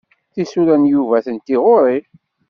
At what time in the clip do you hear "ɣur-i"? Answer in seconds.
1.63-1.99